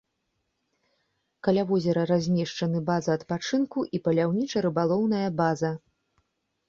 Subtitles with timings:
[1.47, 5.71] Каля возера размешчаны база адпачынку і паляўніча-рыбалоўная база.